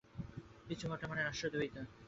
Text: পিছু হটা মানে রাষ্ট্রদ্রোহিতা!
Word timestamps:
পিছু 0.67 0.85
হটা 0.91 1.05
মানে 1.07 1.21
রাষ্ট্রদ্রোহিতা! 1.23 1.81